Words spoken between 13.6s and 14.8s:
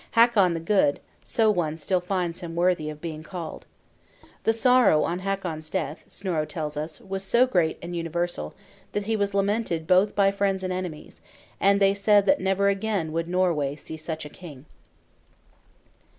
see such a king."